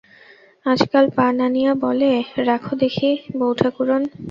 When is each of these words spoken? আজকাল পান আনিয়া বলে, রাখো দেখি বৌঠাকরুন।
আজকাল 0.65 1.05
পান 1.17 1.35
আনিয়া 1.47 1.73
বলে, 1.83 2.11
রাখো 2.47 2.73
দেখি 2.83 3.09
বৌঠাকরুন। 3.39 4.01